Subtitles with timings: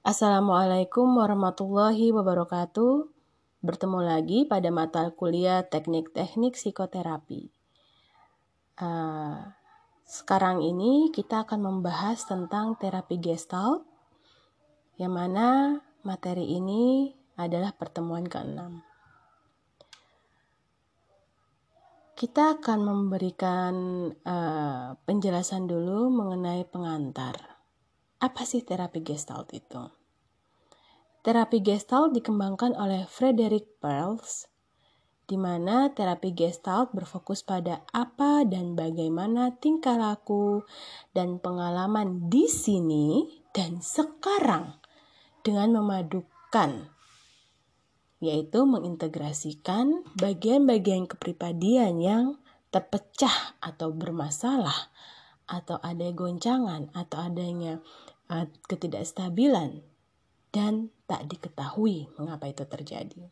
[0.00, 3.12] Assalamualaikum warahmatullahi wabarakatuh.
[3.60, 7.52] Bertemu lagi pada mata kuliah teknik-teknik psikoterapi.
[8.80, 9.44] Uh,
[10.08, 13.84] sekarang ini kita akan membahas tentang terapi gestalt,
[14.96, 18.80] yang mana materi ini adalah pertemuan ke-6.
[22.16, 23.74] Kita akan memberikan
[24.24, 27.59] uh, penjelasan dulu mengenai pengantar.
[28.20, 29.80] Apa sih terapi gestalt itu?
[31.24, 34.44] Terapi gestalt dikembangkan oleh Frederick Perls,
[35.24, 40.60] di mana terapi gestalt berfokus pada apa dan bagaimana tingkah laku
[41.16, 43.24] dan pengalaman di sini
[43.56, 44.76] dan sekarang
[45.40, 46.92] dengan memadukan
[48.20, 52.24] yaitu mengintegrasikan bagian-bagian kepribadian yang
[52.68, 54.92] terpecah atau bermasalah
[55.50, 57.82] atau ada goncangan atau adanya
[58.70, 59.82] ketidakstabilan
[60.54, 63.26] dan tak diketahui mengapa itu terjadi.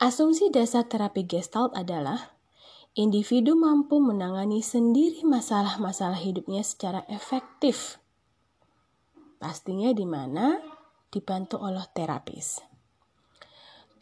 [0.00, 2.36] Asumsi dasar terapi Gestalt adalah
[2.92, 7.96] individu mampu menangani sendiri masalah-masalah hidupnya secara efektif.
[9.40, 10.60] Pastinya di mana
[11.08, 12.60] dibantu oleh terapis.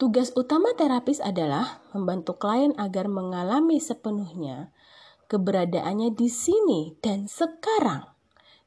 [0.01, 4.73] Tugas utama terapis adalah membantu klien agar mengalami sepenuhnya
[5.31, 8.12] keberadaannya di sini dan sekarang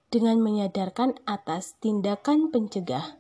[0.08, 3.18] dengan menyadarkan atas tindakan pencegah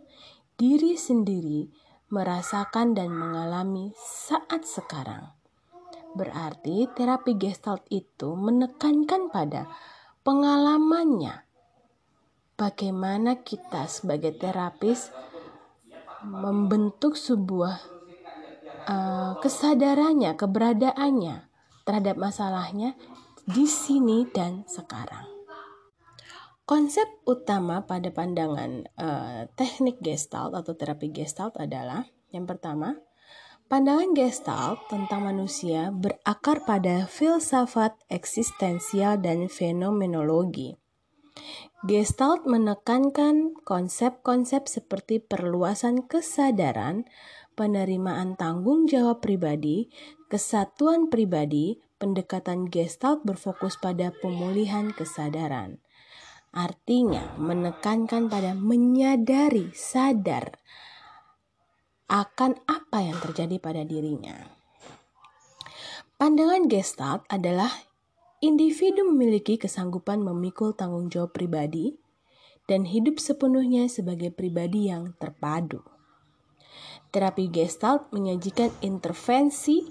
[0.56, 1.68] diri sendiri
[2.08, 5.34] merasakan dan mengalami saat sekarang.
[6.16, 9.68] Berarti terapi gestalt itu menekankan pada
[10.24, 11.44] pengalamannya
[12.56, 15.12] bagaimana kita sebagai terapis
[16.24, 17.76] membentuk sebuah
[18.88, 21.36] uh, kesadarannya, keberadaannya
[21.84, 22.96] terhadap masalahnya
[23.44, 25.35] di sini dan sekarang.
[26.66, 32.98] Konsep utama pada pandangan uh, teknik gestalt atau terapi gestalt adalah yang pertama,
[33.70, 40.74] pandangan gestalt tentang manusia berakar pada filsafat eksistensial dan fenomenologi.
[41.86, 47.06] Gestalt menekankan konsep-konsep seperti perluasan kesadaran,
[47.54, 49.86] penerimaan tanggung jawab pribadi,
[50.26, 55.78] kesatuan pribadi, pendekatan Gestalt berfokus pada pemulihan kesadaran.
[56.56, 60.56] Artinya, menekankan pada menyadari, sadar
[62.08, 64.40] akan apa yang terjadi pada dirinya.
[66.16, 67.68] Pandangan Gestalt adalah
[68.40, 71.92] individu memiliki kesanggupan memikul tanggung jawab pribadi
[72.64, 75.84] dan hidup sepenuhnya sebagai pribadi yang terpadu.
[77.12, 79.84] Terapi Gestalt menyajikan intervensi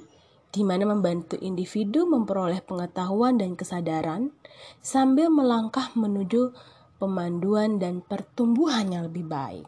[0.50, 4.31] di mana membantu individu memperoleh pengetahuan dan kesadaran
[4.79, 6.56] sambil melangkah menuju
[6.97, 9.67] pemanduan dan pertumbuhan yang lebih baik.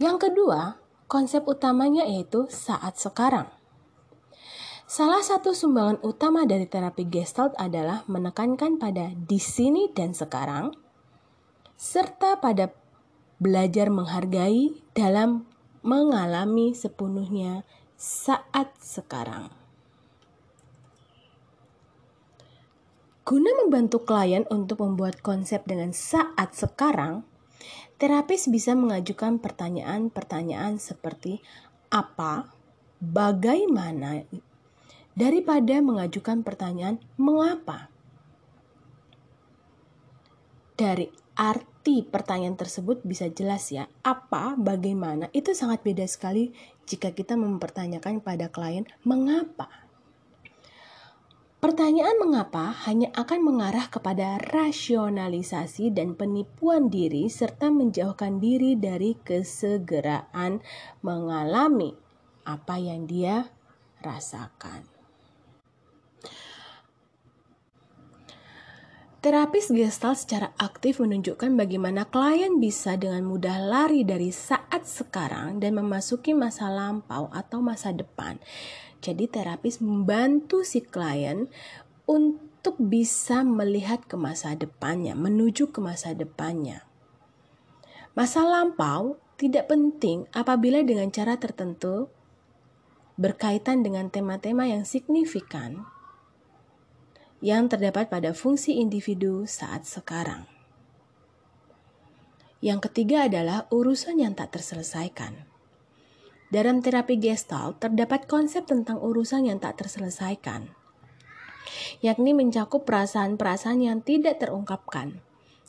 [0.00, 3.46] Yang kedua, konsep utamanya yaitu saat sekarang.
[4.84, 10.76] Salah satu sumbangan utama dari terapi Gestalt adalah menekankan pada di sini dan sekarang,
[11.74, 12.68] serta pada
[13.40, 15.48] belajar menghargai dalam
[15.80, 17.64] mengalami sepenuhnya
[18.04, 19.48] saat sekarang.
[23.24, 27.24] Guna membantu klien untuk membuat konsep dengan saat sekarang,
[27.96, 31.40] terapis bisa mengajukan pertanyaan-pertanyaan seperti
[31.88, 32.52] apa,
[33.00, 34.28] bagaimana,
[35.16, 37.88] daripada mengajukan pertanyaan mengapa.
[40.76, 46.54] Dari arti pertanyaan tersebut bisa jelas ya, apa, bagaimana, itu sangat beda sekali
[46.86, 49.68] jika kita mempertanyakan pada klien mengapa.
[51.64, 60.60] Pertanyaan mengapa hanya akan mengarah kepada rasionalisasi dan penipuan diri serta menjauhkan diri dari kesegeraan
[61.00, 61.96] mengalami
[62.44, 63.48] apa yang dia
[64.04, 64.93] rasakan.
[69.24, 75.80] Terapis Gestalt secara aktif menunjukkan bagaimana klien bisa dengan mudah lari dari saat sekarang dan
[75.80, 78.36] memasuki masa lampau atau masa depan.
[79.00, 81.48] Jadi terapis membantu si klien
[82.04, 86.84] untuk bisa melihat ke masa depannya, menuju ke masa depannya.
[88.12, 92.12] Masa lampau tidak penting apabila dengan cara tertentu
[93.16, 95.88] berkaitan dengan tema-tema yang signifikan
[97.42, 100.46] yang terdapat pada fungsi individu saat sekarang.
[102.64, 105.44] Yang ketiga adalah urusan yang tak terselesaikan.
[106.48, 110.70] Dalam terapi Gestalt terdapat konsep tentang urusan yang tak terselesaikan,
[112.00, 115.18] yakni mencakup perasaan-perasaan yang tidak terungkapkan,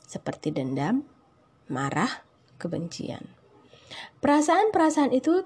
[0.06, 1.02] seperti dendam,
[1.66, 2.22] marah,
[2.56, 3.28] kebencian.
[4.22, 5.44] Perasaan-perasaan itu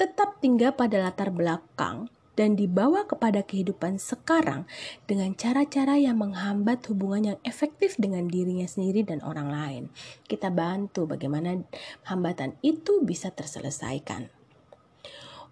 [0.00, 2.08] tetap tinggal pada latar belakang
[2.40, 4.64] dan dibawa kepada kehidupan sekarang
[5.04, 9.82] dengan cara-cara yang menghambat hubungan yang efektif dengan dirinya sendiri dan orang lain.
[10.24, 11.60] Kita bantu bagaimana
[12.08, 14.32] hambatan itu bisa terselesaikan.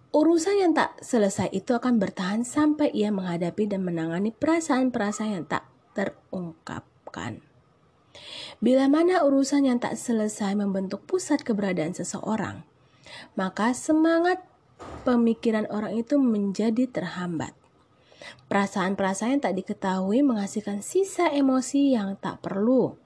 [0.09, 5.69] Urusan yang tak selesai itu akan bertahan sampai ia menghadapi dan menangani perasaan-perasaan yang tak
[5.93, 7.45] terungkapkan.
[8.57, 12.65] Bila mana urusan yang tak selesai membentuk pusat keberadaan seseorang,
[13.37, 14.48] maka semangat
[15.03, 17.55] pemikiran orang itu menjadi terhambat.
[18.51, 22.99] Perasaan-perasaan yang tak diketahui menghasilkan sisa emosi yang tak perlu,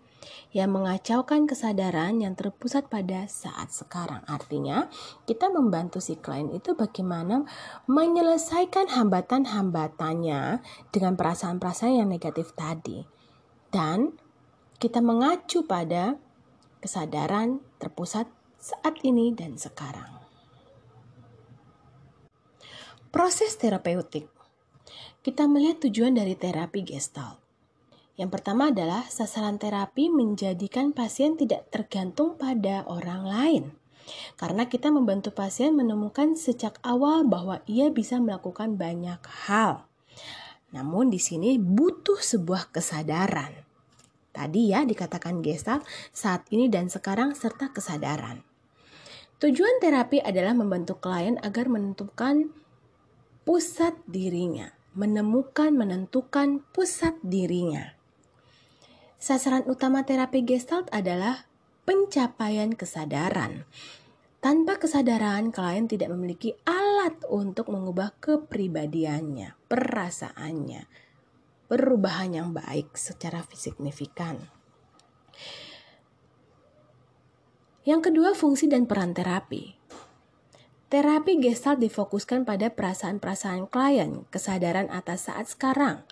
[0.56, 4.24] yang mengacaukan kesadaran yang terpusat pada saat sekarang.
[4.26, 4.90] Artinya,
[5.28, 7.46] kita membantu si klien itu bagaimana
[7.86, 13.06] menyelesaikan hambatan-hambatannya dengan perasaan-perasaan yang negatif tadi.
[13.70, 14.14] Dan
[14.78, 16.18] kita mengacu pada
[16.80, 18.28] kesadaran terpusat
[18.60, 20.23] saat ini dan sekarang.
[23.14, 24.26] Proses terapeutik.
[25.22, 27.38] Kita melihat tujuan dari terapi gestalt.
[28.18, 33.64] Yang pertama adalah sasaran terapi menjadikan pasien tidak tergantung pada orang lain.
[34.34, 39.86] Karena kita membantu pasien menemukan sejak awal bahwa ia bisa melakukan banyak hal.
[40.74, 43.54] Namun di sini butuh sebuah kesadaran.
[44.34, 48.42] Tadi ya dikatakan gestalt saat ini dan sekarang serta kesadaran.
[49.38, 52.63] Tujuan terapi adalah membantu klien agar menentukan
[53.44, 57.96] pusat dirinya, menemukan, menentukan pusat dirinya.
[59.20, 61.48] Sasaran utama terapi Gestalt adalah
[61.84, 63.68] pencapaian kesadaran.
[64.44, 70.84] Tanpa kesadaran, klien tidak memiliki alat untuk mengubah kepribadiannya, perasaannya,
[71.72, 74.44] perubahan yang baik secara signifikan.
[77.88, 79.83] Yang kedua, fungsi dan peran terapi.
[80.94, 86.06] Terapi gestalt difokuskan pada perasaan-perasaan klien, kesadaran atas saat sekarang,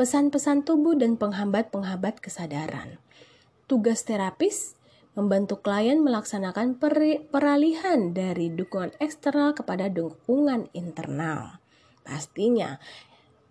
[0.00, 2.96] pesan-pesan tubuh dan penghambat-penghambat kesadaran.
[3.68, 4.80] Tugas terapis
[5.12, 6.80] membantu klien melaksanakan
[7.28, 11.60] peralihan dari dukungan eksternal kepada dukungan internal.
[12.00, 12.80] Pastinya,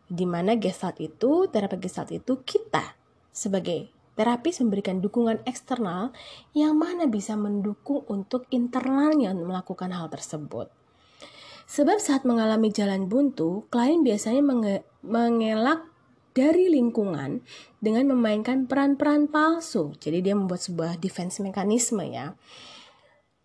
[0.10, 2.98] di mana gestalt itu, terapi gestalt itu kita
[3.30, 6.14] sebagai Terapis memberikan dukungan eksternal
[6.54, 10.70] yang mana bisa mendukung untuk internalnya melakukan hal tersebut.
[11.66, 15.90] Sebab saat mengalami jalan buntu, klien biasanya menge mengelak
[16.34, 17.42] dari lingkungan
[17.82, 19.94] dengan memainkan peran-peran palsu.
[19.98, 22.38] Jadi dia membuat sebuah defense mekanisme ya.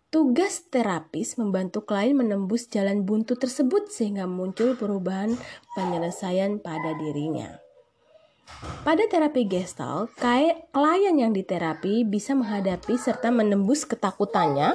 [0.08, 5.36] Tugas terapis membantu klien menembus jalan buntu tersebut sehingga muncul perubahan
[5.76, 7.67] penyelesaian pada dirinya.
[8.58, 14.74] Pada terapi gestalt, klien yang diterapi bisa menghadapi serta menembus ketakutannya.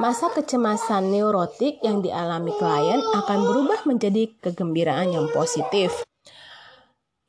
[0.00, 5.92] Masa kecemasan neurotik yang dialami klien akan berubah menjadi kegembiraan yang positif.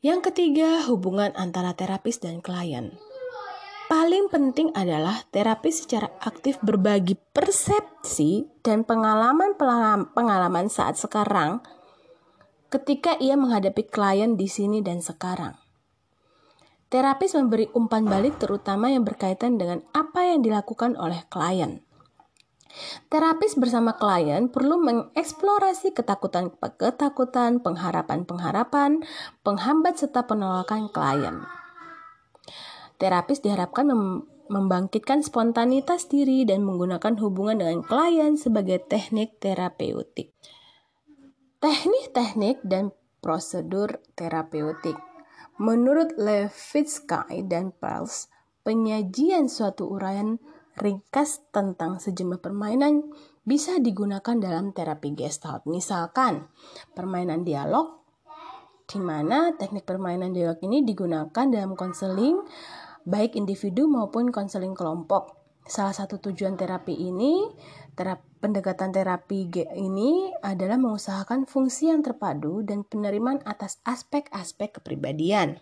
[0.01, 2.95] Yang ketiga, hubungan antara terapis dan klien.
[3.92, 11.60] Paling penting adalah terapis secara aktif berbagi persepsi dan pengalaman-pengalaman saat sekarang
[12.72, 15.61] ketika ia menghadapi klien di sini dan sekarang.
[16.92, 21.80] Terapis memberi umpan balik terutama yang berkaitan dengan apa yang dilakukan oleh klien.
[23.07, 29.07] Terapis bersama klien perlu mengeksplorasi ketakutan-ketakutan, pengharapan-pengharapan,
[29.40, 31.48] penghambat serta penolakan klien.
[33.00, 40.36] Terapis diharapkan mem membangkitkan spontanitas diri dan menggunakan hubungan dengan klien sebagai teknik terapeutik.
[41.64, 42.92] Teknik-teknik dan
[43.24, 45.00] prosedur terapeutik
[45.61, 48.33] Menurut Levitsky dan Pearls,
[48.65, 50.41] penyajian suatu uraian
[50.81, 53.13] ringkas tentang sejumlah permainan
[53.45, 55.69] bisa digunakan dalam terapi gestalt.
[55.69, 56.49] Misalkan,
[56.97, 58.01] permainan dialog,
[58.89, 62.41] di mana teknik permainan dialog ini digunakan dalam konseling
[63.06, 65.41] baik individu maupun konseling kelompok.
[65.65, 67.45] Salah satu tujuan terapi ini,
[67.94, 75.61] terapi, pendekatan terapi G ini adalah mengusahakan fungsi yang terpadu dan penerimaan atas aspek-aspek kepribadian.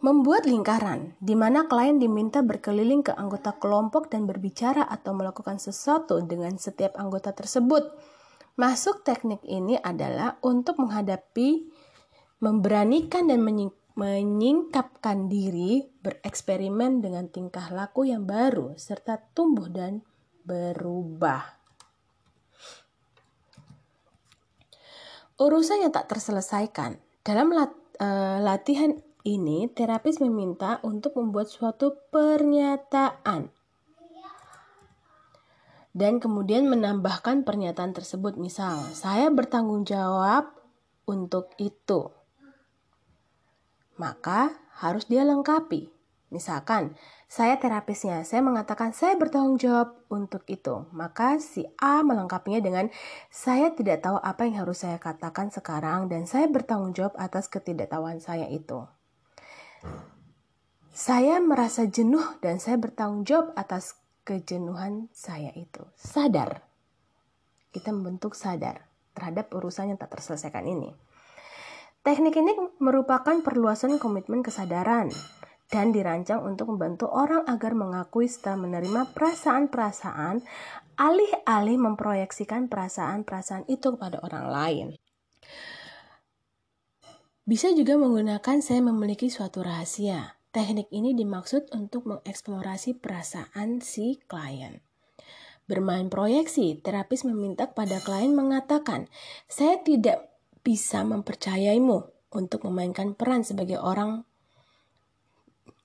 [0.00, 6.24] Membuat lingkaran, di mana klien diminta berkeliling ke anggota kelompok dan berbicara atau melakukan sesuatu
[6.24, 7.92] dengan setiap anggota tersebut.
[8.56, 11.68] Masuk teknik ini adalah untuk menghadapi,
[12.40, 20.00] memberanikan dan menyingkirkan menyingkapkan diri, bereksperimen dengan tingkah laku yang baru, serta tumbuh dan
[20.48, 21.60] berubah.
[25.36, 26.96] Urusan yang tak terselesaikan.
[27.20, 28.96] Dalam lat, uh, latihan
[29.28, 33.52] ini, terapis meminta untuk membuat suatu pernyataan.
[35.90, 38.38] dan kemudian menambahkan pernyataan tersebut.
[38.38, 40.54] Misal, saya bertanggung jawab
[41.02, 42.14] untuk itu.
[44.00, 45.92] Maka harus dia lengkapi.
[46.32, 46.94] Misalkan,
[47.26, 50.88] saya terapisnya, saya mengatakan saya bertanggung jawab untuk itu.
[50.94, 52.86] Maka si A melengkapinya dengan
[53.28, 58.22] saya tidak tahu apa yang harus saya katakan sekarang dan saya bertanggung jawab atas ketidaktahuan
[58.22, 58.86] saya itu.
[60.94, 65.82] Saya merasa jenuh dan saya bertanggung jawab atas kejenuhan saya itu.
[65.98, 66.62] Sadar.
[67.74, 68.86] Kita membentuk sadar
[69.18, 71.09] terhadap urusan yang tak terselesaikan ini.
[72.00, 75.12] Teknik ini merupakan perluasan komitmen kesadaran
[75.68, 80.42] dan dirancang untuk membantu orang agar mengakui setelah menerima perasaan-perasaan
[80.96, 84.86] alih-alih memproyeksikan perasaan-perasaan itu kepada orang lain.
[87.44, 94.82] Bisa juga menggunakan saya memiliki suatu rahasia Teknik ini dimaksud untuk mengeksplorasi perasaan si klien.
[95.70, 99.06] Bermain proyeksi, terapis meminta pada klien mengatakan,
[99.46, 100.29] "Saya tidak
[100.70, 104.22] bisa mempercayaimu untuk memainkan peran sebagai orang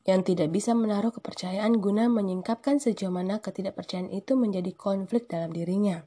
[0.05, 6.05] yang tidak bisa menaruh kepercayaan guna menyingkapkan sejauh mana ketidakpercayaan itu menjadi konflik dalam dirinya."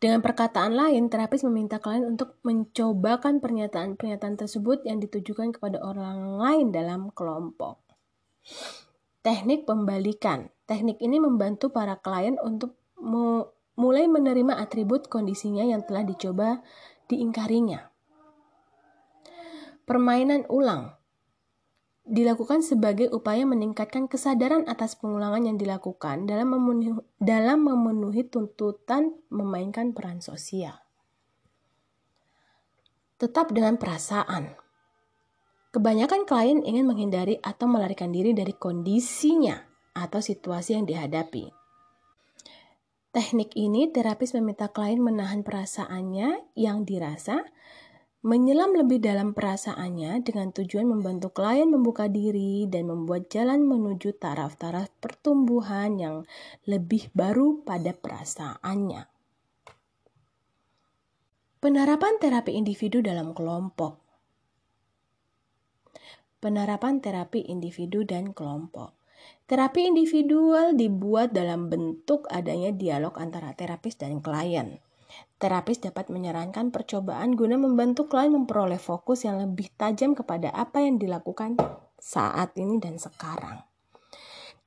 [0.00, 6.72] Dengan perkataan lain, terapis meminta klien untuk mencobakan pernyataan-pernyataan tersebut yang ditujukan kepada orang lain
[6.72, 7.78] dalam kelompok.
[9.20, 10.48] Teknik pembalikan.
[10.64, 12.80] Teknik ini membantu para klien untuk
[13.76, 16.64] mulai menerima atribut kondisinya yang telah dicoba
[17.12, 17.89] diingkarinya.
[19.90, 20.94] Permainan ulang
[22.06, 29.90] dilakukan sebagai upaya meningkatkan kesadaran atas pengulangan yang dilakukan dalam memenuhi, dalam memenuhi tuntutan memainkan
[29.90, 30.78] peran sosial.
[33.18, 34.54] Tetap dengan perasaan.
[35.74, 39.58] Kebanyakan klien ingin menghindari atau melarikan diri dari kondisinya
[39.98, 41.50] atau situasi yang dihadapi.
[43.10, 47.42] Teknik ini terapis meminta klien menahan perasaannya yang dirasa
[48.20, 54.92] menyelam lebih dalam perasaannya dengan tujuan membantu klien membuka diri dan membuat jalan menuju taraf-taraf
[55.00, 56.16] pertumbuhan yang
[56.68, 59.08] lebih baru pada perasaannya.
[61.60, 64.00] Penerapan terapi individu dalam kelompok.
[66.40, 68.96] Penerapan terapi individu dan kelompok.
[69.44, 74.80] Terapi individual dibuat dalam bentuk adanya dialog antara terapis dan klien.
[75.40, 81.00] Terapis dapat menyarankan percobaan guna membantu klien memperoleh fokus yang lebih tajam kepada apa yang
[81.00, 81.56] dilakukan
[82.00, 83.64] saat ini dan sekarang.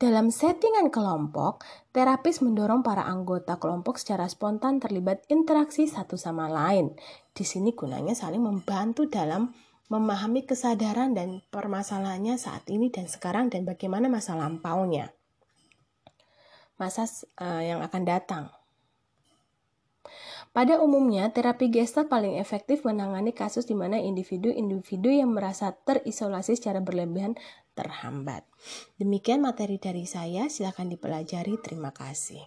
[0.04, 1.64] Dalam settingan kelompok,
[1.96, 6.92] terapis mendorong para anggota kelompok secara spontan terlibat interaksi satu sama lain.
[7.32, 9.54] Di sini gunanya saling membantu dalam
[9.94, 15.14] memahami kesadaran dan permasalahannya saat ini dan sekarang dan bagaimana masa lampaunya.
[16.82, 17.06] Masa
[17.38, 18.50] uh, yang akan datang.
[20.54, 26.78] Pada umumnya, terapi gestalt paling efektif menangani kasus di mana individu-individu yang merasa terisolasi secara
[26.78, 27.34] berlebihan
[27.74, 28.46] terhambat.
[29.02, 31.58] Demikian materi dari saya, silakan dipelajari.
[31.58, 32.42] Terima kasih.